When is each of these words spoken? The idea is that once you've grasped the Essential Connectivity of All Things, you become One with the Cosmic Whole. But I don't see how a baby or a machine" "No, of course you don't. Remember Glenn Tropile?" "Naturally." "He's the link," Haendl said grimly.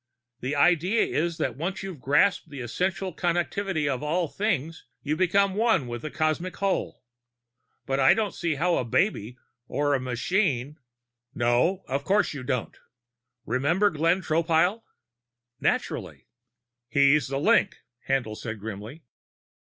The 0.39 0.55
idea 0.55 1.03
is 1.03 1.37
that 1.37 1.55
once 1.55 1.83
you've 1.83 1.99
grasped 2.01 2.49
the 2.49 2.61
Essential 2.61 3.13
Connectivity 3.15 3.87
of 3.87 4.01
All 4.01 4.27
Things, 4.27 4.87
you 5.03 5.15
become 5.15 5.53
One 5.53 5.85
with 5.85 6.01
the 6.01 6.09
Cosmic 6.09 6.55
Whole. 6.57 7.03
But 7.85 7.99
I 7.99 8.15
don't 8.15 8.33
see 8.33 8.55
how 8.55 8.77
a 8.77 8.83
baby 8.83 9.37
or 9.67 9.93
a 9.93 9.99
machine" 9.99 10.79
"No, 11.45 11.83
of 11.87 12.03
course 12.03 12.33
you 12.33 12.41
don't. 12.41 12.79
Remember 13.45 13.91
Glenn 13.91 14.23
Tropile?" 14.23 14.81
"Naturally." 15.59 16.25
"He's 16.89 17.27
the 17.27 17.37
link," 17.39 17.77
Haendl 18.09 18.35
said 18.35 18.59
grimly. 18.59 19.03